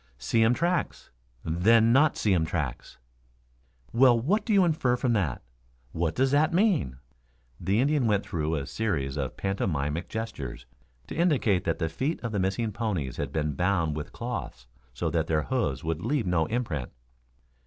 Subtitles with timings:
[0.17, 1.11] "See um tracks,
[1.43, 2.97] then not see um tracks."
[3.93, 5.43] "Well, what do you infer from that
[5.91, 6.97] what does that mean?"
[7.59, 10.65] The Indian went through a series of pantomimic gestures
[11.05, 15.11] to indicate that the feet of the missing ponies had been bound with cloths so
[15.11, 16.91] that their hoofs would leave no imprint.